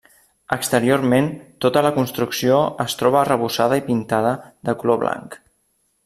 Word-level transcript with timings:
Exteriorment, 0.55 1.27
tota 1.65 1.83
la 1.89 1.91
construcció 1.97 2.57
es 2.87 2.97
troba 3.01 3.19
arrebossada 3.23 3.77
i 3.83 3.87
pintada 3.91 4.31
de 4.71 4.75
color 4.85 4.99
blanc. 5.05 5.37